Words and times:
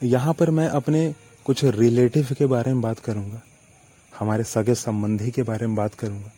यहाँ 0.00 0.32
पर 0.34 0.50
मैं 0.50 0.68
अपने 0.68 1.14
कुछ 1.46 1.64
रिलेटिव 1.64 2.28
के 2.38 2.46
बारे 2.46 2.72
में 2.72 2.80
बात 2.82 2.98
करूँगा। 2.98 3.40
हमारे 4.12 4.44
सगे 4.44 4.74
संबंधी 4.74 5.30
के 5.30 5.42
बारे 5.42 5.66
में 5.66 5.76
बात 5.76 5.94
करूँगा। 5.94 6.30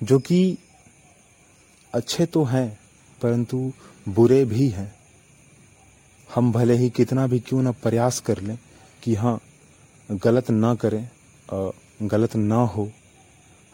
जो 0.00 0.18
कि 0.18 0.58
अच्छे 1.92 2.26
तो 2.26 2.44
हैं, 2.44 2.78
परंतु 3.20 3.72
बुरे 4.08 4.44
भी 4.44 4.68
हैं। 4.68 4.92
हम 6.28 6.52
भले 6.52 6.74
ही 6.74 6.90
कितना 6.90 7.26
भी 7.26 7.38
क्यों 7.40 7.62
ना 7.62 7.70
प्रयास 7.72 8.20
कर 8.20 8.40
लें 8.40 8.58
कि 9.02 9.14
हाँ 9.14 9.40
गलत 10.08 10.50
ना 10.50 10.74
करें 10.74 11.08
गलत 12.02 12.36
ना 12.36 12.56
हो। 12.56 12.90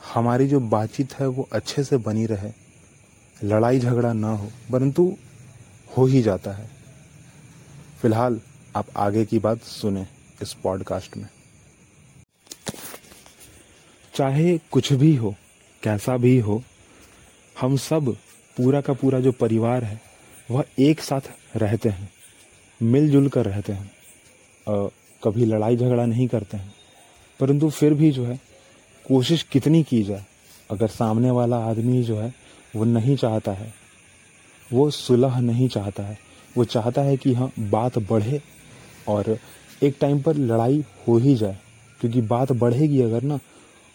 हमारी 0.01 0.47
जो 0.49 0.61
बातचीत 0.61 1.13
है 1.15 1.27
वो 1.27 1.49
अच्छे 1.53 1.85
से 1.85 1.97
बनी 1.99 2.27
रहे। 2.27 2.53
लड़ाई 3.37 3.79
झगड़ा 3.81 4.13
ना 4.13 4.31
हो, 4.31 4.51
परंतु 4.73 5.17
हो 5.91 6.07
ही 6.07 6.23
जाता 6.23 6.53
है। 6.53 6.69
फ़िलहाल 8.03 8.41
आप 8.77 8.87
आगे 8.97 9.25
की 9.25 9.39
बात 9.39 9.63
सुने 9.63 10.07
इस 10.43 10.53
पॉडकास्ट 10.53 11.17
में। 11.17 11.29
चाहे 14.15 14.59
कुछ 14.59 14.93
भी 14.93 15.17
हो 15.17 15.35
कैसा 15.83 16.17
भी 16.17 16.39
हो 16.39 16.63
हम 17.61 17.77
सब 17.77 18.17
पूरा 18.57 18.81
का 18.81 18.93
पूरा 18.93 19.21
जो 19.21 19.33
परिवार 19.33 19.85
है 19.85 20.01
वह 20.51 20.65
एक 20.79 21.01
साथ 21.01 21.21
रहते 21.57 21.89
हैं 21.89 22.11
मिलजुल 22.83 23.29
कर 23.29 23.45
रहते 23.45 23.73
हैं 23.73 23.91
आ, 24.69 24.89
कभी 25.25 25.45
लड़ाई 25.45 25.77
झगड़ा 25.77 26.07
नहीं 26.07 26.29
करते 26.29 26.57
हैं 26.57 26.75
परंतु 27.41 27.71
फिर 27.71 27.95
भी 27.95 28.11
जो 28.11 28.25
है 28.25 28.41
कोशिश 29.09 29.43
कितनी 29.43 29.83
की 29.83 30.03
जाए 30.03 30.27
अगर 30.71 30.89
सामने 30.89 31.31
वाला 31.31 31.57
आदमी 31.57 32.03
जो 32.03 32.21
है 32.21 32.35
वो 32.77 32.85
नहीं 32.85 33.17
चाहता 33.17 33.53
है 33.53 33.75
वो 34.73 34.91
सुलह 34.91 35.41
नहीं 35.41 35.69
चाहता 35.69 36.03
है 36.03 36.19
वो 36.57 36.65
चाहता 36.65 37.03
है 37.03 37.17
कि 37.17 37.35
हाँ 37.35 37.53
बात 37.59 37.99
बढ़े 37.99 38.43
और 39.09 39.37
एक 39.83 39.97
टाइम 40.01 40.21
पर 40.23 40.37
लड़ाई 40.37 40.85
हो 41.09 41.17
ही 41.19 41.35
जाए, 41.37 41.59
क्योंकि 42.01 42.21
बात 42.23 42.53
बढ़ेगी 42.55 43.01
अगर 43.03 43.23
ना 43.23 43.39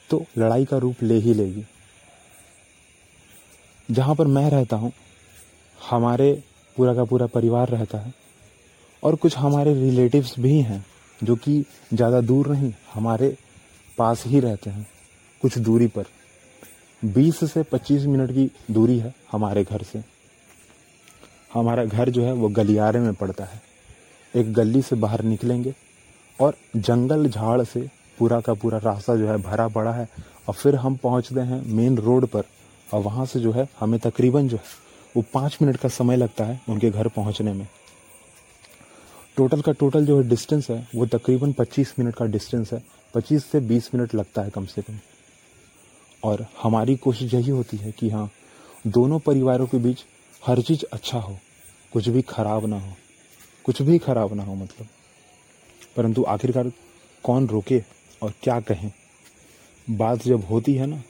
तो 0.10 0.26
लड़ाई 0.38 0.66
का 0.66 0.78
रूप 0.78 1.04
ले 1.04 1.18
ही 1.18 1.34
लेगी। 1.34 1.64
जहाँ 3.90 4.16
पर 4.16 4.28
मैं 4.28 4.50
रहता 4.50 4.76
हूँ, 4.76 4.92
हमारे 5.80 6.32
पूरा 6.78 6.94
का 6.94 7.04
पूरा 7.04 7.26
परिवार 7.26 7.70
रहता 7.70 7.98
है, 7.98 8.14
और 9.04 9.16
कुछ 9.16 9.38
हमारे 9.38 9.74
रिलेटिव्स 9.74 10.36
भी 10.40 10.60
हैं, 10.60 10.86
जो 11.20 11.36
कि 11.36 11.64
ज़्यादा 11.94 12.22
दूर 12.22 12.48
नहीं, 12.48 12.74
हमारे 12.94 13.36
पास 13.98 14.24
ही 14.26 14.40
रहते 14.40 14.70
हैं, 14.70 14.88
कुछ 15.42 15.58
दूरी 15.58 15.88
पर। 15.88 16.06
20 17.02 17.44
से 17.44 17.64
25 17.64 18.06
मिनट 18.06 18.32
की 18.32 18.50
दूरी 18.72 18.98
है 19.00 19.14
हमारे 19.32 19.64
घर 19.64 19.84
से। 19.84 20.04
हमारा 21.54 21.86
घर 21.86 22.10
जो 22.10 22.24
है, 22.24 22.34
वो 22.34 22.50
गलियारे 22.50 23.00
में 23.00 23.14
पड़ता 23.14 23.44
है। 23.44 23.62
एक 24.34 24.54
गली 24.54 24.82
से 24.82 24.96
बाहर 24.96 25.22
निकलेंगे 25.24 25.74
और 26.40 26.56
जंगल 26.76 27.30
झाड़ 27.30 27.64
से 27.64 27.90
पूरा 28.20 28.40
का 28.42 28.54
पूरा 28.54 28.78
रास्ता 28.78 29.16
जो 29.16 29.28
है 29.28 29.38
भरा 29.38 29.68
पड़ा 29.68 29.92
है 29.92 30.08
और 30.48 30.54
फिर 30.54 30.76
हम 30.76 30.96
पहुँचते 30.96 31.40
हैं 31.40 31.62
मेन 31.66 31.98
रोड 31.98 32.26
पर 32.26 32.44
और 32.94 33.02
वहाँ 33.02 33.26
से 33.26 33.40
जो 33.40 33.52
है 33.52 33.68
हमें 33.80 34.00
तकरीबन 34.00 34.48
जो 34.48 34.58
है 34.58 34.80
वो 35.16 35.24
पाँच 35.34 35.58
मिनट 35.62 35.78
का 35.78 35.90
समय 35.90 36.16
लगता 36.16 36.44
है 36.44 36.60
उनके 36.70 36.90
घर 36.90 37.08
पहुँचने 37.08 37.54
में। 37.54 37.68
टोटल 39.38 39.62
का 39.62 39.72
टोटल 39.72 40.06
जो 40.06 40.22
है 40.22 40.28
डिस्टेंस 40.30 40.70
है 40.70 40.88
वो 40.96 41.06
तकरीबन 41.06 41.54
25 41.54 41.94
मिनट 42.00 42.16
का 42.16 42.26
डिस्टेंस 42.26 42.72
है 42.74 42.82
25 43.14 43.46
से 43.46 43.60
20 43.62 43.90
मिनट 43.96 44.16
लगता 44.16 44.42
है 44.42 44.50
कम 44.50 44.66
से 44.66 44.82
कम। 44.82 45.00
और 46.24 46.46
हमारी 46.64 46.96
कोशिश 46.96 47.34
यही 47.34 47.50
होती 47.50 47.78
है 47.78 47.92
कि 47.92 48.10
हाँ 48.10 48.30
दोनों 48.88 49.20
परिवारों 49.20 49.68
के 49.68 49.78
बीच 49.78 50.04
हर 50.44 50.62
चीज़ 50.62 50.84
अच्छा 50.94 51.20
हो, 51.20 51.38
कुछ 51.94 52.10
भी 52.10 52.22
खराब 52.22 52.66
ना 52.66 52.80
हो। 52.80 52.94
कुछ 53.66 53.82
भी 53.82 53.98
खराब 54.00 54.34
ना 54.34 54.44
हो 54.44 54.56
मतलब। 54.56 54.88
परंतु 55.96 56.24
आखिरकार 56.24 56.72
कौन 57.24 57.48
रोके 57.48 57.82
और 58.22 58.34
क्या 58.44 58.60
कहें? 58.62 58.92
बात 59.88 60.24
जब 60.24 60.46
होती 60.46 60.74
है 60.76 60.86
ना 60.86 61.02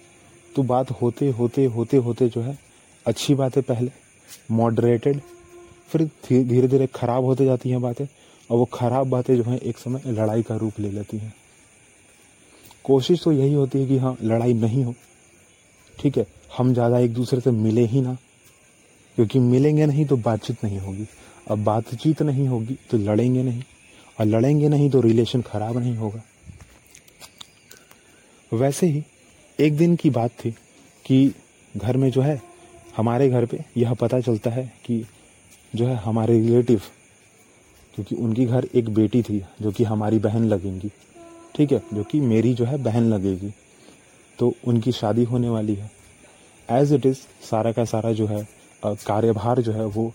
तो 0.55 0.63
बात 0.63 0.91
होते 0.91 1.29
होते 1.29 1.66
होते 1.67 1.97
होते 1.97 2.28
जो 2.29 2.41
है, 2.41 2.57
अच्छी 3.06 3.34
बातें 3.35 3.61
पहले 3.63 3.91
मॉडरेटेड 4.51 5.19
फिर 5.90 6.03
धीरे 6.25 6.67
धीरे 6.67 6.88
खराब 6.88 7.23
होते 7.23 7.45
जाती 7.45 7.69
हैं 7.69 7.81
बातें, 7.81 8.06
और 8.50 8.57
वो 8.57 8.66
खराब 8.73 9.09
बातें 9.09 9.35
जो 9.35 9.44
हैं 9.44 9.59
एक 9.59 9.78
समय 9.78 10.01
लड़ाई 10.07 10.41
का 10.41 10.56
रूप 10.56 10.79
ले 10.79 10.90
लेती 10.90 11.17
हैं। 11.17 11.34
कोशिश 12.85 13.23
तो 13.23 13.31
यही 13.31 13.53
होती 13.53 13.79
है 13.79 13.88
कि 13.88 13.97
हाँ 13.97 14.16
लड़ाई 14.23 14.53
नहीं 14.53 14.84
हो। 14.84 14.94
ठीक 15.97 16.17
है, 16.17 16.25
हम 16.57 16.73
ज़्यादा 16.73 17.00
एक 17.00 17.13
दूसरे 17.13 17.40
से 17.41 17.51
मिले 17.51 17.85
ही 17.85 18.01
ना, 18.01 18.13
क्योंकि 19.17 19.40
मिलेंगे 19.40 19.85
नहीं 19.85 20.06
तो 20.06 20.17
बातचीत 20.19 20.63
नहीं 20.63 20.79
होगी। 20.79 21.07
अब 21.47 21.63
बातचीत 21.63 22.22
नहीं 22.22 22.47
होगी 22.47 22.78
तो 22.91 22.97
लड़ेंगे 22.97 23.44
नहीं, 23.44 23.62
और 24.18 24.25
लड़ेंगे 24.25 24.69
नहीं 24.69 24.90
तो 24.90 25.02
रिलेशन 25.02 25.41
खराब 25.41 25.78
नहीं 25.78 25.96
होगा। 25.97 26.22
वैसे 28.52 28.88
ही 28.88 29.03
एक 29.59 29.75
दिन 29.78 29.96
की 29.96 30.09
बात 30.09 30.31
थी 30.44 30.52
कि 31.06 31.34
घर 31.75 31.97
में 31.97 32.09
जो 32.12 32.22
है, 32.22 32.41
हमारे 32.97 33.29
घर 33.29 33.46
पे 33.46 33.59
यह 33.78 33.94
पता 33.94 34.19
चलता 34.19 34.50
है 34.50 34.72
कि 34.85 35.03
जो 35.74 35.85
है 35.88 35.96
हमारे 35.96 36.34
रिलेटिव 36.34 36.81
क्योंकि 37.94 38.16
उनकी 38.16 38.46
घर 38.46 38.68
एक 38.75 38.90
बेटी 38.90 39.22
थी 39.22 39.41
जो 39.62 39.72
कि 39.72 39.84
हमारी 39.84 40.19
बहन 40.19 40.46
लगेंगी, 40.46 40.90
ठीक 41.56 41.72
है, 41.72 41.81
जो 41.94 42.03
कि 42.03 42.19
मेरी 42.22 42.53
जो 42.53 42.66
है 42.66 42.78
बहन 42.84 43.03
लगेगी 43.03 43.53
तो 44.40 44.53
उनकी 44.68 44.91
शादी 44.91 45.23
होने 45.23 45.50
वाली 45.50 45.75
है। 45.75 45.91
एज 46.69 46.94
इट 46.94 47.06
इज़ 47.06 47.18
सारा 47.44 47.72
का 47.72 47.85
सारा 47.85 48.12
जो 48.13 48.28
है 48.28 48.47
कार्यभार 48.84 49.62
जो 49.62 49.72
है 49.72 49.85
वो 49.88 50.12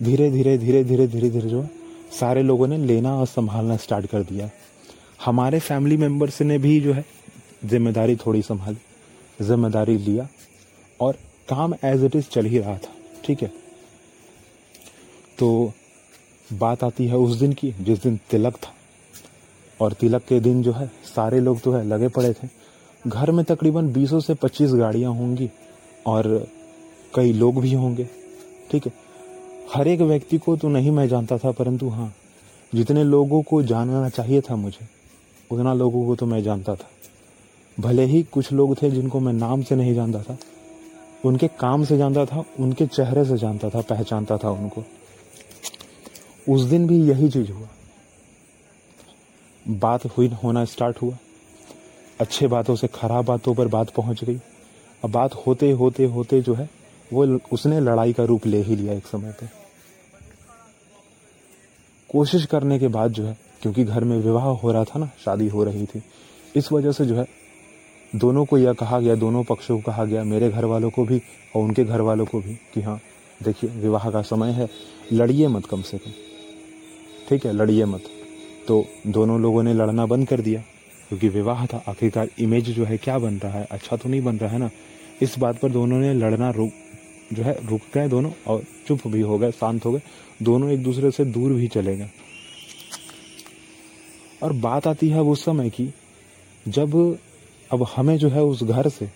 धीरे 0.00 0.30
धीरे 0.30 0.56
धीरे 0.58 0.82
धीरे 0.84 1.06
धीरे 1.06 1.28
धीरे 1.30 1.48
जो 1.48 1.66
सारे 2.20 2.42
लोगों 2.42 2.66
ने 2.66 2.78
लेना 2.78 3.14
और 3.16 3.26
संभालना 3.26 3.76
स्टार्ट 3.76 4.06
कर 4.06 4.22
दिया। 4.22 4.50
हमारे 5.24 5.58
फैमिली 5.60 5.96
मेंबर्स 5.96 6.40
ने 6.42 6.58
भी 6.58 6.80
जो 6.80 6.92
है 6.92 7.04
ज़िम्मेदारी 7.64 8.16
थोड़ी 8.16 8.42
संभाली, 8.42 8.76
ज़िम्मेदारी 9.40 9.96
लिया 9.98 10.28
और 11.00 11.16
काम 11.48 11.74
एज 11.84 12.04
इट 12.04 12.16
इज़ 12.16 12.28
चल 12.28 12.46
ही 12.46 12.58
रहा 12.58 12.76
था, 12.76 12.92
ठीक 13.24 13.42
है? 13.42 13.52
तो 15.38 15.72
बात 16.50 16.84
आती 16.84 17.06
है 17.06 17.16
उस 17.16 17.36
दिन 17.36 17.52
की, 17.52 17.74
जिस 17.80 18.02
दिन 18.02 18.18
तिलक 18.30 18.56
था। 18.56 18.72
और 19.80 19.92
तिलक 19.92 20.24
के 20.24 20.40
दिन 20.40 20.62
जो 20.62 20.72
है, 20.72 20.90
सारे 21.04 21.40
लोग 21.40 21.60
तो 21.60 21.72
है, 21.72 21.84
लगे 21.86 22.08
पड़े 22.08 22.32
थे। 22.32 22.48
घर 23.04 23.30
में 23.30 23.44
तकरीबन 23.44 23.92
बीसों 23.92 24.20
से 24.20 24.34
पच्चीस 24.34 24.72
गाड़ियाँ 24.72 25.12
होंगी 25.12 25.50
और 26.06 26.46
कई 27.14 27.32
लोग 27.32 27.60
भी 27.60 27.72
होंगे, 27.72 28.08
ठीक 28.70 28.86
है? 28.86 28.92
हर 29.74 29.88
एक 29.88 30.00
व्यक्ति 30.00 30.38
को 30.38 30.56
तो 30.56 30.68
नहीं 30.68 30.90
मैं 30.90 31.06
जानता 31.08 31.36
था, 31.38 31.50
परंतु 31.50 31.88
हाँ 31.88 32.12
जितने 32.72 33.02
लोगों 33.04 33.42
को 33.42 33.62
जानना 33.62 34.08
चाहिए 34.08 34.40
था 34.40 34.56
मुझे, 34.56 34.86
उतना 35.50 35.72
लोगों 35.74 36.04
को 36.06 36.14
तो 36.16 36.26
मैं 36.26 36.42
जानता 36.42 36.74
था। 36.74 36.88
भले 37.78 38.04
ही 38.04 38.22
कुछ 38.22 38.52
लोग 38.52 38.76
थे 38.82 38.90
जिनको 38.90 39.20
मैं 39.20 39.32
नाम 39.32 39.62
से 39.62 39.76
नहीं 39.76 39.94
जानता 39.94 40.22
था, 40.22 40.36
उनके 41.24 41.48
काम 41.60 41.84
से 41.84 41.96
जानता 41.98 42.24
था, 42.24 42.44
उनके 42.60 42.86
चेहरे 42.86 43.24
से 43.24 43.36
जानता 43.38 43.68
था, 43.68 43.80
पहचानता 43.80 44.36
था 44.36 44.50
उनको। 44.50 44.84
उस 46.48 46.62
दिन 46.62 46.86
भी 46.86 47.00
यही 47.02 47.28
चीज़ 47.30 47.50
हुआ। 47.52 47.68
बात 49.66 50.06
हुई, 50.06 50.28
होना 50.44 50.64
स्टार्ट 50.64 51.02
हुआ। 51.02 51.16
अच्छे 52.20 52.46
बातों 52.46 52.76
से 52.76 52.86
खराब 52.86 53.24
बातों 53.24 53.54
पर 53.54 53.68
बात 53.68 53.90
पहुँच 53.90 54.24
गई। 54.24 54.38
अब 55.02 55.10
बात 55.10 55.34
होते 55.46 55.70
होते 55.72 56.04
होते 56.06 56.40
जो 56.42 56.54
है, 56.54 56.68
वो 57.10 57.24
उसने 57.52 57.80
लड़ाई 57.80 58.12
का 58.12 58.24
रूप 58.24 58.46
ले 58.46 58.62
ही 58.62 58.76
लिया 58.76 58.94
एक 58.94 59.06
समय 59.06 59.34
पे। 59.40 59.63
कोशिश 62.14 62.46
करने 62.46 62.78
के 62.78 62.88
बाद 62.88 63.12
जो 63.12 63.24
है, 63.24 63.36
क्योंकि 63.62 63.84
घर 63.84 64.04
में 64.04 64.18
विवाह 64.18 64.44
हो 64.44 64.72
रहा 64.72 64.84
था 64.84 64.98
ना, 64.98 65.10
शादी 65.24 65.48
हो 65.48 65.64
रही 65.64 65.86
थी, 65.86 66.02
इस 66.56 66.72
वजह 66.72 66.92
से 66.92 67.06
जो 67.06 67.16
है, 67.16 67.26
दोनों 68.16 68.44
को 68.44 68.58
यह 68.58 68.72
कहा 68.72 69.00
गया, 69.00 69.14
दोनों 69.14 69.44
पक्षों 69.44 69.80
को 69.80 69.82
कहा 69.82 70.04
गया, 70.04 70.24
मेरे 70.24 70.50
घर 70.50 70.64
वालों 70.64 70.90
को 70.90 71.04
भी 71.04 71.22
और 71.56 71.62
उनके 71.62 71.84
घर 71.84 72.00
वालों 72.00 72.26
को 72.26 72.40
भी, 72.40 72.54
कि 72.54 72.80
हाँ 72.80 73.00
देखिए, 73.42 73.70
विवाह 73.70 74.10
का 74.10 74.22
समय 74.22 74.50
है, 74.50 74.68
लड़िए 75.12 75.48
मत 75.48 75.66
कम 75.66 75.82
से 75.82 75.98
कम। 75.98 76.10
ठीक 77.28 77.46
है, 77.46 77.52
लड़िए 77.52 77.84
मत। 77.84 78.02
तो 78.68 78.84
दोनों 79.06 79.40
लोगों 79.40 79.62
ने 79.62 79.74
लड़ना 79.74 80.06
बंद 80.06 80.28
कर 80.28 80.40
दिया, 80.40 80.60
क्योंकि 81.08 81.28
विवाह 81.28 81.66
था, 81.66 81.84
आखिरकार 81.88 82.28
इमेज 82.38 82.70
जो 82.70 82.84
है, 82.84 82.96
क्या 82.96 83.18
बन 83.18 83.34
रहा 83.34 83.58
है? 83.58 83.66
अच्छा 83.70 83.96
तो 83.96 84.08
नहीं 84.08 84.22
बन 84.22 84.36
रहा 84.36 84.50
है 84.50 84.58
ना? 84.58 84.70
इस 85.22 85.38
बात 85.38 85.58
पर 85.58 85.68
दोनों 85.68 85.98
ने 85.98 86.14
लड़ना 86.14 86.50
रुक 86.50 86.70
जो 87.32 87.42
है 87.42 87.66
रुक 87.66 87.80
गए 87.94 88.08
दोनों 88.08 88.30
और 88.46 88.62
चुप 88.86 89.06
भी 89.06 89.20
हो 89.20 89.38
गए, 89.38 89.50
शांत 89.50 89.84
हो 89.84 89.92
गए। 89.92 90.02
दोनों 90.42 90.70
एक 90.70 90.82
दूसरे 90.82 91.10
से 91.10 91.24
दूर 91.24 91.52
भी 91.52 91.68
चले 91.68 91.96
गए। 91.96 92.10
और 94.42 94.52
बात 94.52 94.86
आती 94.86 95.08
है 95.08 95.20
उस 95.20 95.44
समय 95.44 95.70
की, 95.70 95.94
जब 96.68 97.18
अब 97.72 97.86
हमें 97.96 98.16
जो 98.16 98.28
है 98.28 98.42
उस 98.42 98.62
घर 98.62 98.88
से, 98.88 99.10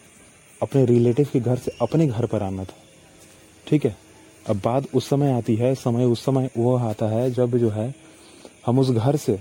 अपने 0.62 0.84
रिलेटिव 0.84 1.26
के 1.32 1.40
घर 1.40 1.56
से, 1.56 1.72
अपने 1.80 2.06
घर 2.06 2.26
पर 2.26 2.42
आना 2.42 2.64
था। 2.64 2.74
ठीक 3.66 3.84
है? 3.84 3.96
अब 4.50 4.56
बात 4.64 4.84
उस 4.94 5.08
समय 5.08 5.32
आती 5.32 5.56
है, 5.56 5.74
समय 5.74 6.04
उस 6.04 6.24
समय 6.24 6.50
वो 6.58 6.76
आता 6.76 7.06
है 7.06 7.30
जब 7.30 7.56
जो 7.56 7.70
है 7.70 7.94
हम 8.66 8.78
उस 8.78 8.90
घर 8.90 9.16
से, 9.16 9.40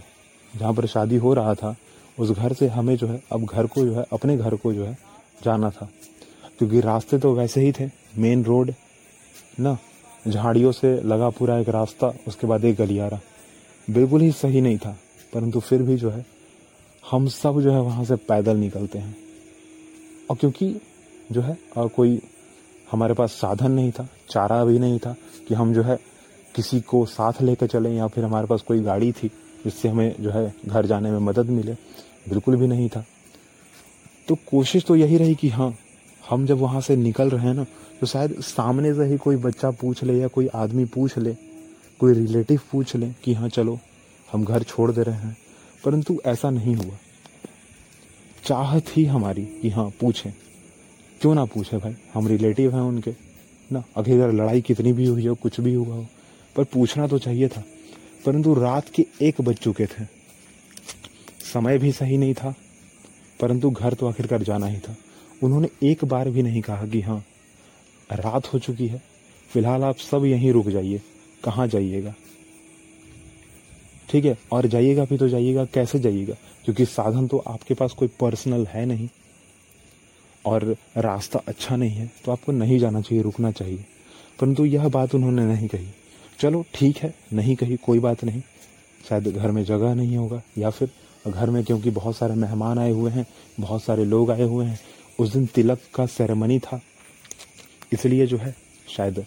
जहाँ 0.56 0.74
पर 0.74 0.86
शादी 0.86 1.16
हो 1.16 1.34
रहा 1.34 1.54
था, 1.54 1.76
उस 2.20 2.32
घर 2.32 2.54
से 2.54 2.68
हमें 2.68 2.98
जो 2.98 3.08
है 3.08 3.24
अब 3.32 3.46
घर 3.46 3.68
को 3.68 3.86
जो 3.86 3.96
है, 3.96 4.06
अपने 4.14 4.38
घर 4.38 4.56
को 4.56 4.74
जो 4.74 4.86
है 4.86 4.98
जाना 5.44 5.70
था। 5.70 5.90
क्योंकि 6.58 6.80
रास्ते 6.80 7.18
तो 7.18 7.34
वैसे 7.34 7.62
ही 7.62 7.72
थे। 7.72 7.88
मेन 8.18 8.44
रोड, 8.44 8.74
ना, 9.60 9.78
झाड़ियों 10.28 10.72
से 10.72 11.02
लगा 11.02 11.30
पूरा 11.30 11.58
एक 11.60 11.70
रास्ता, 11.70 12.14
उसके 12.28 12.48
बाद 12.48 12.66
एक 12.66 12.76
गलियारा। 12.76 13.20
बिल्कुल 13.90 14.22
ही 14.22 14.32
सही 14.32 14.62
नहीं 14.62 14.78
था, 14.78 14.98
परंतु 15.34 15.60
फिर 15.60 15.82
भी 15.82 15.98
जो 15.98 16.10
है, 16.10 16.26
हम 17.12 17.28
सब 17.28 17.62
जो 17.62 17.72
है 17.72 17.82
वहाँ 17.82 18.06
से 18.06 18.16
पैदल 18.16 18.58
निकलते 18.58 19.00
हैं। 19.00 19.16
और 20.30 20.36
क्योंकि 20.36 20.82
जो 21.32 21.42
है 21.42 21.58
और 21.78 21.88
कोई 21.88 22.22
हमारे 22.92 23.14
पास 23.14 23.32
साधन 23.32 23.72
नहीं 23.72 23.92
था, 23.92 24.08
चारा 24.30 24.66
भी 24.66 24.80
नहीं 24.80 25.00
था 25.00 25.16
कि 25.48 25.54
हम 25.54 25.74
जो 25.74 25.84
है 25.84 26.00
किसी 26.56 26.82
को 26.82 27.06
साथ 27.06 27.42
लेकर 27.42 27.68
चलें 27.68 27.92
या 27.92 28.08
फिर 28.08 28.24
हमारे 28.24 28.48
पास 28.48 28.62
कोई 28.62 28.80
गाड़ी 28.80 29.12
थी 29.12 29.28
जिससे 29.64 29.90
हमें 29.90 30.16
जो 30.20 30.30
है 30.30 30.54
घर 30.66 30.86
जाने 30.86 31.12
में 31.12 31.20
मदद 31.20 31.46
मिले, 31.46 31.74
बिल्कुल 32.30 32.56
भी 32.56 32.68
नहीं 32.68 32.90
था। 32.90 33.06
तो 34.28 34.36
कोशिश 34.36 34.86
तो 34.86 34.96
यही 34.96 35.18
रही 35.18 35.36
कि 35.36 35.50
हाँ 35.50 35.74
हम 36.30 36.46
जब 36.46 36.58
वहाँ 36.58 36.82
से 36.82 36.96
निकल 36.96 37.30
रहे 37.30 37.48
हैं 37.48 37.54
ना 37.54 37.66
तो 38.02 38.08
शायद 38.08 38.42
सामने 38.42 38.94
से 38.94 39.06
ही 39.06 39.18
कोई 39.18 39.36
बच्चा 39.36 39.72
पूछ 39.72 40.04
ले 40.04 40.20
या 40.20 40.28
कोई 40.28 40.48
आदमी 40.48 40.86
पूछ 40.86 41.18
ले, 41.18 41.36
कोई 42.00 42.14
रिलेटिव 42.14 42.60
पूछ 42.72 42.96
ले 42.96 43.10
कि 43.24 43.34
हाँ 43.34 43.50
चलो, 43.50 43.80
हम 44.32 44.46
घर 44.46 44.64
छोड़ 44.64 44.92
दे 44.92 45.04
रहे 45.04 45.16
हैं। 45.16 45.38
परंतु 45.86 46.22
ऐसा 46.26 46.50
नहीं 46.50 46.76
हुआ। 46.76 46.98
चाहत 48.46 48.98
ही 48.98 49.06
हमारी 49.06 49.46
कि 49.46 49.70
हाँ 49.70 49.90
पूछें। 49.90 50.34
क्यों 51.22 51.36
ना 51.36 51.46
पूछे 51.46 51.78
भाई? 51.78 51.96
हम 52.14 52.28
रिलेटिव 52.28 52.74
हैं 52.74 52.82
उनके। 52.82 53.16
ना 53.72 53.84
अगर 53.98 54.32
लड़ाई 54.32 54.62
कितनी 54.62 54.94
भी 54.94 55.06
हुई 55.06 55.28
हो, 55.28 55.36
कुछ 55.36 55.60
भी 55.62 55.74
हुआ 55.74 55.96
हो, 55.96 56.08
पर 56.56 56.64
पूछना 56.64 57.08
तो 57.08 57.20
चाहिए 57.20 57.48
था। 57.48 57.64
परंतु 58.26 58.54
रात 58.54 58.90
के 58.90 59.06
एक 59.22 59.42
बज 59.42 59.56
चुके 59.56 59.86
थे। 59.86 60.04
समय 61.54 61.78
भी 61.78 61.92
सही 61.92 62.18
नहीं 62.18 62.34
था, 62.34 62.56
परंतु 63.42 63.70
घर 63.70 63.94
तो 63.94 64.08
आखिरकार 64.08 64.44
जाना 64.44 64.66
ही 64.66 64.80
था। 64.80 64.96
उन्होंने 65.44 65.70
एक 65.84 66.06
बार 66.06 66.30
भी 66.30 66.44
नहीं 66.44 66.62
कहा 66.62 66.86
कि 66.88 67.02
हाँ 67.02 67.24
रात 68.12 68.54
हो 68.54 68.60
चुकी 68.60 68.88
है। 68.88 69.02
फ़िलहाल 69.50 69.84
आप 69.84 69.98
सब 69.98 70.26
यहीं 70.26 70.52
रुक 70.52 70.68
जाइए। 70.68 71.02
कहाँ 71.44 71.68
जाइएगा? 71.68 72.14
ठीक 74.10 74.26
है, 74.26 74.38
और 74.52 74.68
जाइएगा 74.68 75.06
भी 75.06 75.18
तो 75.18 75.28
जाइएगा, 75.28 75.66
कैसे 75.66 76.00
जाइएगा? 76.00 76.36
क्योंकि 76.66 76.86
साधन 76.86 77.28
तो 77.28 77.38
आपके 77.38 77.74
पास 77.74 77.94
कोई 77.94 78.08
पर्सनल 78.08 78.66
है 78.66 78.86
नहीं। 78.86 79.10
और 80.46 80.76
रास्ता 80.98 81.40
अच्छा 81.48 81.76
नहीं 81.76 81.92
है 81.92 82.12
तो 82.26 82.32
आपको 82.32 82.52
नहीं 82.52 82.80
जाना 82.80 83.02
चाहिए, 83.02 83.24
रुकना 83.24 83.52
चाहिए। 83.52 83.86
परंतु 84.40 84.66
यह 84.66 84.88
बात 84.90 85.16
उन्होंने 85.16 85.46
नहीं 85.46 85.68
कही। 85.68 85.88
चलो, 86.40 86.66
ठीक 86.74 86.98
है, 86.98 87.14
नहीं 87.34 87.56
कही 87.56 87.76
कोई 87.76 88.00
बात 88.00 88.24
नहीं। 88.24 88.42
शायद 89.10 89.28
घर 89.28 89.52
में 89.52 89.64
जगह 89.64 89.96
नहीं 89.96 90.18
होगा, 90.18 90.42
या 90.58 90.70
फिर 90.70 90.90
घर 91.28 91.50
में 91.50 91.64
क्योंकि 91.64 91.90
बहुत 91.90 92.18
सारे 92.18 92.34
मेहमान 92.34 92.80
आए 92.80 92.92
हुए 92.92 93.12
हैं, 93.12 93.26
बहुत 93.60 93.84
सारे 93.84 94.06
लोग 94.06 94.32
आए 94.32 94.44
हुए 94.44 94.66
हैं। 94.66 94.80
उस 95.20 95.34
दिन 95.34 95.46
तिलक 95.46 95.80
का 95.96 96.06
सेरेमनी 96.06 96.60
था। 96.60 96.82
इसलिए 97.92 98.26
जो 98.28 98.38
है, 98.38 98.56
शायद 98.88 99.26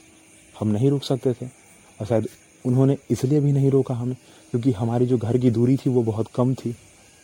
हम 0.55 0.69
नहीं 0.69 0.91
रुक 0.91 1.03
सकते 1.03 1.33
थे 1.33 1.47
और 1.47 2.07
शायद 2.07 2.29
उन्होंने 2.65 2.97
इसलिए 3.11 3.41
भी 3.41 3.53
नहीं 3.53 3.71
रोका 3.71 3.95
हमें, 3.95 4.15
क्योंकि 4.51 4.73
हमारी 4.73 5.07
जो 5.07 5.19
घर 5.19 5.39
की 5.39 5.51
दूरी 5.51 5.77
थी 5.77 5.91
वो 5.91 6.03
बहुत 6.03 6.29
कम 6.35 6.55
थी, 6.55 6.75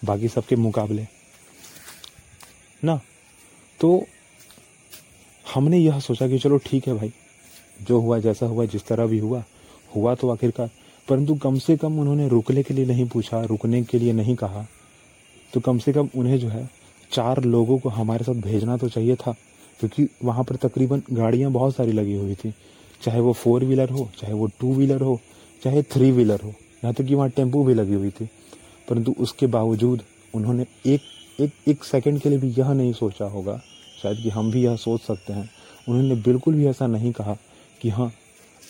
बाकी 0.02 0.28
सबके 0.28 0.56
मुकाबले। 0.56 1.06
ना 2.82 3.00
तो 3.80 4.06
हमने 5.46 5.78
यह 5.78 5.98
सोचा 6.00 6.28
कि 6.28 6.38
चलो 6.38 6.58
ठीक 6.58 6.86
है 6.88 6.94
भाई, 6.94 7.12
जो 7.80 8.00
हुआ 8.00 8.18
जैसा 8.18 8.46
हुआ, 8.46 8.64
जिस 8.64 8.86
तरह 8.86 9.06
भी 9.06 9.18
हुआ 9.18 9.42
हुआ 9.94 10.14
तो 10.14 10.30
आखिरकार, 10.30 10.70
परंतु 11.08 11.34
कम 11.34 11.58
से 11.58 11.76
कम 11.76 11.98
उन्होंने 12.00 12.28
रुकने 12.28 12.62
के 12.62 12.74
लिए 12.74 12.86
नहीं 12.86 13.06
पूछा, 13.08 13.40
रुकने 13.42 13.82
के 13.84 13.98
लिए 13.98 14.12
नहीं 14.12 14.34
कहा। 14.36 14.66
तो 15.52 15.60
कम 15.60 15.78
से 15.78 15.92
कम 15.92 16.08
उन्हें 16.16 16.38
जो 16.38 16.48
है, 16.48 16.68
चार 17.10 17.42
लोगों 17.44 17.78
को 17.78 17.88
हमारे 17.88 18.24
साथ 18.24 18.40
भेजना 18.42 18.76
तो 18.76 18.88
चाहिए 18.88 19.16
था। 19.16 19.34
क्योंकि 19.80 20.08
वहाँ 20.24 20.44
पर 20.44 20.56
तकरीबन 20.56 21.02
गाड़ियाँ 21.12 21.50
बहुत 21.52 21.74
सारी 21.76 21.92
लगी 21.92 22.14
हुई 22.14 22.34
थी। 22.34 22.54
चाहे 23.02 23.20
वो 23.20 23.32
फोर 23.32 23.64
व्हीलर 23.64 23.90
हो, 23.90 24.08
चाहे 24.18 24.32
वो 24.32 24.46
टू 24.60 24.74
व्हीलर 24.74 25.00
हो, 25.00 25.20
चाहे 25.62 25.82
थ्री 25.82 26.10
व्हीलर 26.10 26.40
हो, 26.40 26.48
यहाँ 26.48 26.94
तक 26.94 27.04
कि 27.04 27.14
वहाँ 27.14 27.30
टेंपू 27.30 27.64
भी 27.64 27.74
लगी 27.74 27.94
हुई 27.94 28.10
थी। 28.10 28.28
परंतु 28.88 29.14
उसके 29.18 29.46
बावजूद 29.46 30.02
उन्होंने 30.34 30.66
एक 30.86 31.00
एक 31.40 31.52
एक 31.68 31.84
सेकंड 31.84 32.20
के 32.20 32.28
लिए 32.28 32.38
भी 32.38 32.48
यह 32.58 32.72
नहीं 32.72 32.92
सोचा 32.92 33.24
होगा, 33.24 33.60
शायद 34.02 34.18
कि 34.18 34.28
हम 34.28 34.50
भी 34.50 34.64
यह 34.64 34.76
सोच 34.76 35.00
सकते 35.00 35.32
हैं। 35.32 35.50
उन्होंने 35.88 36.14
बिल्कुल 36.14 36.54
भी 36.54 36.66
ऐसा 36.66 36.86
नहीं 36.86 37.12
कहा 37.12 37.36
कि 37.82 37.88
हाँ 37.88 38.12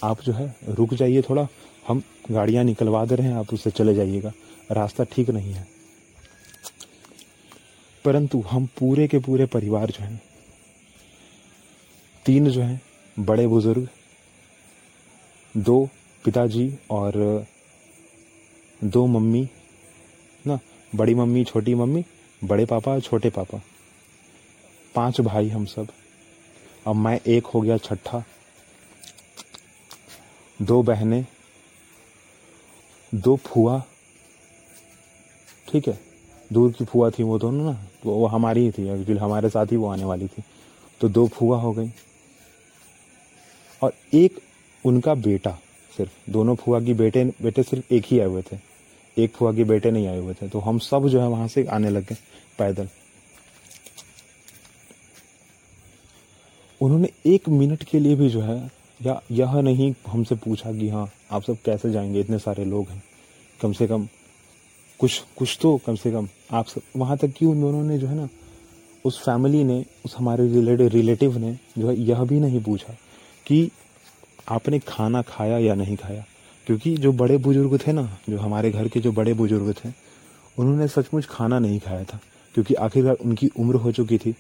आप 0.05 0.23
जो 0.23 0.33
है, 0.33 0.57
रुक 0.69 0.95
जाइए 0.95 1.23
थोड़ा, 1.23 1.47
हम 1.89 2.03
गाड़ियाँ 2.31 2.65
निकलवा 2.65 3.05
दे 3.05 3.15
रहे 3.15 3.27
हैं, 3.27 3.35
आप 3.35 3.55
उससे 3.55 3.71
चले 3.71 3.95
जाइएगा। 3.95 4.33
रास्ता 4.73 5.05
ठीक 5.05 5.31
नहीं 5.31 5.53
है। 5.53 5.67
परंतु 8.05 8.45
हम 8.51 8.67
पूरे 8.67 9.09
के 9.09 9.19
पूरे 9.19 9.47
परिवार 9.47 9.91
जो 9.91 10.05
हैं 10.05 10.21
तीन 12.27 12.49
जो 12.51 12.63
हैं, 12.63 12.81
बड़े 13.19 13.47
बुज़ुर्ग, 13.47 13.89
दो 15.57 15.89
पिताजी 16.25 16.79
और, 16.91 17.45
दो 18.85 19.07
मम्मी, 19.07 19.49
ना, 20.47 20.59
बड़ी 20.95 21.15
मम्मी, 21.15 21.45
छोटी 21.45 21.75
मम्मी, 21.75 22.05
बड़े 22.45 22.65
पापा 22.67 22.99
छोटे 22.99 23.31
पापा। 23.31 23.61
पाँच 24.95 25.21
भाई 25.21 25.49
हम 25.49 25.65
सब। 25.65 25.87
अब 26.87 26.97
मैं 26.97 27.21
एक 27.27 27.47
हो 27.47 27.61
गया 27.61 27.77
छठा। 27.77 28.25
दो 30.63 30.83
बहनें, 30.83 31.27
दो 33.15 33.37
फुआ। 33.37 33.83
ठीक 35.69 35.89
है, 35.89 36.01
दूर 36.53 36.73
की 36.73 36.85
फुआ 36.85 37.11
थी 37.11 37.23
वो 37.23 37.39
दोनों 37.39 37.73
ना, 37.73 37.87
वो 38.07 38.27
हमारी 38.27 38.61
ही 38.61 38.71
थी 38.71 39.17
हमारे 39.17 39.49
साथ 39.49 39.67
ही 39.67 39.77
वो 39.77 39.89
आने 39.89 40.05
वाली 40.05 40.29
थी। 40.29 40.43
तो 41.01 41.09
दो 41.09 41.29
फुआ 41.29 41.61
हो 41.61 41.73
गई। 41.73 41.89
और 43.87 43.93
एक 44.15 44.39
उनका 44.85 45.15
बेटा 45.15 45.51
सिर्फ़, 45.97 46.31
दोनों 46.31 46.55
फुआ 46.55 46.81
की 46.81 46.95
बेटे 46.95 47.25
बेटे 47.43 47.63
सिर्फ़ 47.63 47.95
एक 47.95 48.05
ही 48.07 48.19
आए 48.21 48.27
हुए 48.27 48.43
थे। 48.43 48.59
एक 49.19 49.33
फुआ 49.33 49.53
के 49.53 49.65
बेटे 49.65 49.91
नहीं 49.91 50.07
आए 50.07 50.19
हुए 50.19 50.35
थे। 50.35 50.49
तो 50.49 50.59
हम 50.59 50.79
सब 50.79 51.07
जो 51.09 51.21
है 51.21 51.29
वहाँ 51.29 51.49
से 51.49 51.65
आने 51.67 51.91
लग 51.91 52.07
गए 52.07 52.17
पैदल। 52.59 52.89
उन्होंने 56.81 57.09
एक 57.27 57.49
मिनट 57.49 57.85
के 57.85 57.99
लिए 57.99 58.15
भी 58.17 58.29
जो 58.29 58.41
है, 58.41 58.71
या 59.03 59.21
यह 59.31 59.61
नहीं 59.61 59.95
हमसे 60.07 60.35
पूछा 60.35 60.73
कि 60.73 60.89
हाँ 60.89 61.09
आप 61.31 61.43
सब 61.43 61.57
कैसे 61.65 61.91
जाएँगे? 61.93 62.21
इतने 62.21 62.39
सारे 62.39 62.65
लोग 62.65 62.89
हैं। 62.89 63.03
कम 63.61 63.73
से 63.73 63.87
कम 63.87 64.09
कुछ 64.99 65.23
कुछ 65.37 65.59
तो 65.63 65.77
कम 65.87 65.95
से 65.95 66.11
कम 66.13 66.29
आप 66.53 66.67
सब, 66.67 66.81
वहाँ 66.97 67.17
तक 67.17 67.29
कि 67.29 67.47
उन 67.47 67.61
दोनों 67.61 67.83
ने 67.85 67.99
जो 67.99 68.07
है 68.07 68.15
ना, 68.15 68.29
उस 69.05 69.21
फैमिली 69.21 69.65
ने, 69.65 69.85
उस 70.05 70.15
हमारे 70.19 70.47
रिलेटिव 70.49 70.89
रिलेटिव 70.89 71.39
ने 71.39 71.59
जो 71.79 71.89
है, 71.89 72.01
यह 72.01 72.25
भी 72.25 72.41
नहीं 72.41 72.63
पूछा 72.63 72.97
कि 73.47 73.71
आपने 74.49 74.79
खाना 74.79 75.23
खाया 75.23 75.59
या 75.59 75.75
नहीं 75.75 75.97
खाया? 75.97 76.25
क्योंकि 76.67 76.97
जो 76.97 77.13
बड़े 77.13 77.37
बुज़ुर्ग 77.37 77.87
थे 77.87 77.93
ना, 77.93 78.19
जो 78.29 78.39
हमारे 78.39 78.71
घर 78.71 78.89
के 78.89 79.01
जो 79.01 79.13
बड़े 79.13 79.35
बुज़ुर्ग 79.35 79.75
थे, 79.85 79.93
उन्होंने 80.59 80.89
सचमुच 80.89 81.27
खाना 81.27 81.59
नहीं 81.59 81.81
खाया 81.81 82.05
था। 82.05 82.21
क्योंकि 82.55 82.75
आखिरकार 82.75 83.15
उनकी 83.15 83.51
उम्र 83.59 83.75
हो 83.75 83.93
चुकी 83.93 84.19
थी। 84.19 84.35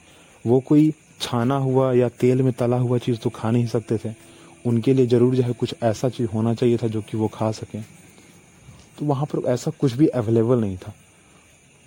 वो 0.46 0.60
कोई 0.60 0.94
छाना 1.20 1.56
हुआ 1.56 1.92
या 1.92 2.08
तेल 2.08 2.42
में 2.42 2.52
तला 2.52 2.76
हुआ 2.76 2.98
चीज़ 2.98 3.16
तो 3.16 3.30
खा 3.30 3.50
नहीं 3.50 3.66
सकते 3.66 3.98
थे। 4.04 4.14
उनके 4.66 4.94
लिए 4.94 5.06
ज़रूर 5.06 5.34
जो 5.34 5.42
है 5.42 5.52
कुछ 5.52 5.75
ऐसा 5.82 6.08
चीज़ 6.08 6.28
होना 6.28 6.54
चाहिए 6.54 6.76
था 6.76 6.86
जो 6.86 7.02
कि 7.02 7.16
वो 7.16 7.28
खा 7.28 7.52
सकें। 7.52 7.84
तो 8.98 9.06
वहाँ 9.06 9.26
पर 9.26 9.48
ऐसा 9.48 9.70
कुछ 9.70 9.92
भी 9.92 10.06
अवेलेबल 10.06 10.60
नहीं 10.60 10.76
था। 10.76 10.94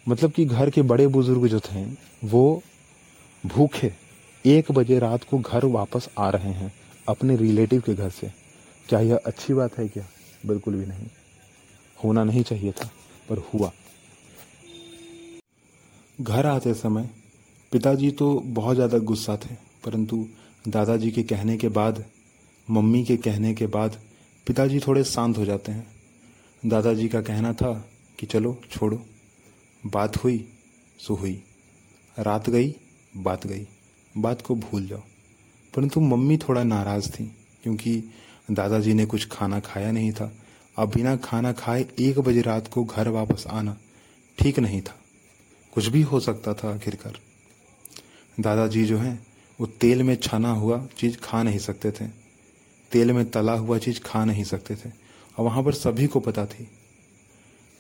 मतलब 0.08 0.32
कि 0.32 0.46
घर 0.46 0.70
के 0.70 0.82
बड़े 0.82 1.08
बुज़ुर्ग 1.08 1.48
जो 1.48 1.60
थे, 1.60 1.86
वो 2.24 2.64
भूखे 3.46 3.94
एक 4.46 4.72
बजे 4.72 5.00
रात 5.00 5.24
को 5.24 5.40
घर 5.40 5.66
वापस 5.66 6.10
आ 6.20 6.30
रहे 6.30 6.52
हैं। 6.52 6.74
अपने 7.10 7.36
रिलेटिव 7.36 7.82
के 7.82 7.94
घर 7.94 8.10
से। 8.12 8.32
क्या 8.90 9.00
यह 9.00 9.20
अच्छी 9.26 9.54
बात 9.54 9.78
है 9.78 9.88
क्या? 9.88 10.06
बिल्कुल 10.46 10.76
भी 10.76 10.86
नहीं। 10.86 11.08
होना 11.98 12.24
नहीं 12.24 12.44
चाहिए 12.44 12.72
था, 12.72 12.90
पर 13.30 13.38
हुआ। 13.54 13.72
घर 16.20 16.46
आते 16.46 16.74
समय 16.74 17.10
पिताजी 17.72 18.12
तो 18.12 18.34
बहुत 18.40 18.76
ज़्यादा 18.76 18.98
गुस्सा 18.98 19.36
थे, 19.38 19.56
परंतु 19.86 20.26
दादाजी 20.68 21.12
के 21.12 21.24
कहने 21.24 21.58
के 21.58 21.68
बाद, 21.70 22.04
मम्मी 22.68 23.04
के 23.04 23.18
कहने 23.18 23.54
के 23.54 23.68
बाद 23.68 23.98
पिताजी 24.48 24.80
थोड़े 24.80 25.04
शांत 25.04 25.38
हो 25.38 25.46
जाते 25.46 25.72
हैं। 25.72 25.88
दादाजी 26.64 27.08
का 27.08 27.22
कहना 27.22 27.54
था 27.54 27.72
कि 28.20 28.26
चलो, 28.26 28.58
छोड़ो। 28.72 29.02
बात 29.84 30.18
हुई, 30.18 30.46
सो 31.00 31.16
हुई। 31.16 31.42
रात 32.18 32.50
गई, 32.50 32.76
बात 33.18 33.48
गई। 33.48 33.68
बात 34.16 34.42
को 34.42 34.56
भूल 34.56 34.88
जाओ। 34.88 35.02
परंतु 35.76 36.00
मम्मी 36.00 36.38
थोड़ा 36.38 36.64
नाराज़ 36.64 37.10
थी, 37.10 37.36
क्योंकि 37.64 38.04
दादाजी 38.52 38.94
ने 38.94 39.06
कुछ 39.06 39.28
खाना 39.28 39.60
खाया 39.60 39.92
नहीं 39.92 40.12
था। 40.12 40.34
अब 40.78 40.90
बिना 40.90 41.16
खाना 41.16 41.52
खाए 41.52 41.86
एक 42.00 42.20
बजे 42.20 42.42
रात 42.42 42.68
को 42.68 42.84
घर 42.84 43.08
वापस 43.08 43.44
आना 43.48 43.78
ठीक 44.40 44.60
नहीं 44.60 44.82
था। 44.82 44.96
कुछ 45.74 45.88
भी 45.88 46.02
हो 46.02 46.20
सकता 46.20 46.54
था 46.54 46.76
आखिरकार। 46.76 47.20
दादाजी 48.40 48.86
जो 48.86 48.98
हैं, 48.98 49.28
वो 49.60 49.68
तेल 49.68 50.04
में 50.04 50.16
छना 50.16 50.52
हुआ 50.52 50.88
चीज़ 50.98 51.18
खा 51.18 51.44
नहीं 51.44 51.60
सकते 51.60 51.92
थे। 51.92 52.08
तेल 52.92 53.12
में 53.12 53.30
तला 53.30 53.54
हुआ 53.54 53.78
चीज़ 53.78 54.00
खा 54.00 54.26
नहीं 54.26 54.44
सकते 54.44 54.76
थे। 54.76 54.90
और 55.38 55.46
वहाँ 55.46 55.64
पर 55.64 55.74
सभी 55.74 56.08
को 56.08 56.20
पता 56.20 56.46
थी। 56.46 56.68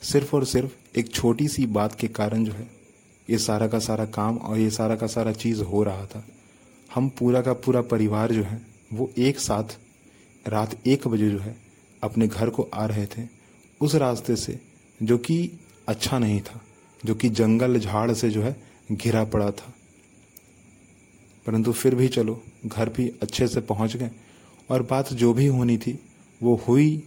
सिर्फ़ 0.02 0.36
और 0.36 0.46
सिर्फ़ 0.46 1.00
एक 1.00 1.12
छोटी 1.12 1.48
सी 1.48 1.66
बात 1.66 1.96
के 1.96 2.08
कारण 2.08 2.44
जो 2.44 2.52
है, 2.52 2.72
ये 3.30 3.38
सारा 3.38 3.68
का 3.68 3.80
सारा 3.80 4.06
काम 4.06 4.38
और 4.38 4.58
ये 4.58 4.70
सारा 4.70 4.96
का 4.96 5.08
सारा 5.08 5.32
चीज़ 5.32 5.62
हो 5.62 5.84
रहा 5.84 6.06
था। 6.06 6.26
हम 6.96 7.10
पूरा 7.10 7.42
का 7.42 7.54
पूरा 7.54 7.82
परिवार 7.82 8.32
जो 8.32 8.44
है, 8.44 8.62
वो 8.94 9.12
एक 9.18 9.40
साथ 9.40 9.64
रात 10.48 10.88
एक 10.88 11.08
बजे 11.08 11.30
जो 11.30 11.40
है 11.40 11.56
अपने 12.04 12.28
घर 12.28 12.50
को 12.50 12.70
आ 12.74 12.86
रहे 12.86 13.06
थे। 13.06 13.28
उस 13.82 13.96
रास्ते 13.96 14.36
से 14.36 14.60
जो 15.04 15.18
कि 15.18 15.52
अच्छा 15.88 16.20
नहीं 16.20 16.42
था, 16.42 16.62
जो 17.06 17.16
कि 17.16 17.30
जंगल 17.30 17.80
झाड़ 17.80 18.14
से 18.14 18.30
जो 18.30 18.42
है 18.42 18.64
घिरा 18.92 19.24
पड़ा 19.24 19.52
था। 19.52 19.74
परंतु 21.46 21.72
फिर 21.72 21.96
भी 21.96 22.08
चलो, 22.08 22.44
घर 22.66 22.90
भी 22.90 23.08
अच्छे 23.22 23.48
से 23.48 23.62
पहुँच 23.62 23.98
गए 23.98 24.12
और 24.70 24.84
बात 24.84 25.14
जो 25.14 25.34
भी 25.34 25.48
होनी 25.48 25.78
थी, 25.78 26.00
वो 26.44 26.62
हुई 26.68 27.04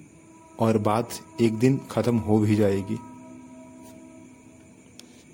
और 0.58 0.78
बात 0.78 1.10
एक 1.40 1.54
दिन 1.54 1.80
ख़त्म 1.90 2.16
हो 2.16 2.38
भी 2.38 2.54
जाएगी। 2.54 2.98